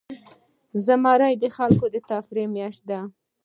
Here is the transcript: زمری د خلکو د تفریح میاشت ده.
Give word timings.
زمری 0.85 1.33
د 1.41 1.45
خلکو 1.55 1.85
د 1.93 1.95
تفریح 2.09 2.47
میاشت 2.55 2.81
ده. 2.89 2.99